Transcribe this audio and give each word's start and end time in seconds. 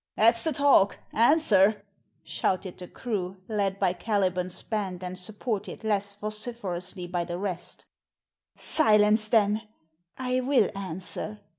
"That's 0.15 0.43
the 0.43 0.51
talk; 0.51 0.97
answer!" 1.13 1.83
shouted 2.23 2.79
the 2.79 2.87
crew, 2.87 3.37
led 3.47 3.77
by 3.79 3.93
Caliban's 3.93 4.63
band 4.63 5.03
and 5.03 5.15
supported 5.15 5.83
less 5.83 6.15
vociferously 6.15 7.05
by 7.05 7.23
the 7.23 7.37
rest. 7.37 7.85
"Silence, 8.57 9.27
then; 9.27 9.61
I 10.17 10.39
will 10.39 10.71
answer!" 10.75 11.41